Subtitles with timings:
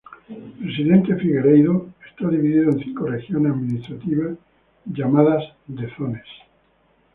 [0.59, 4.35] Presidente Figueiredo está dividido en cinco regiones administrativas
[4.87, 6.25] llamadas de zones.